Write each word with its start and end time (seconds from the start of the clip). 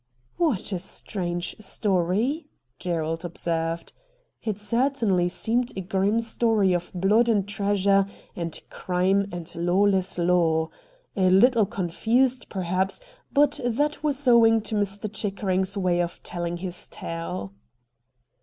'What 0.47 0.71
a 0.71 0.79
strange 0.79 1.55
story!' 1.59 2.47
Gerald 2.79 3.23
observed. 3.23 3.93
It 4.41 4.57
certainly 4.57 5.29
seemed 5.29 5.73
a 5.77 5.81
grim 5.81 6.19
story 6.21 6.73
of 6.73 6.91
blood 6.95 7.29
and 7.29 7.47
treasure, 7.47 8.07
and 8.35 8.59
crime 8.71 9.29
and 9.31 9.55
lawless 9.55 10.17
law. 10.17 10.69
A 11.15 11.29
httle 11.29 11.69
confused, 11.69 12.49
perhaps, 12.49 12.99
but 13.31 13.59
that 13.63 14.01
was 14.03 14.27
owing 14.27 14.61
to 14.61 14.73
Mr. 14.75 15.07
Chickering's 15.13 15.77
way 15.77 16.01
of 16.01 16.23
telling 16.23 16.57
his 16.57 16.87
tale. 16.87 17.53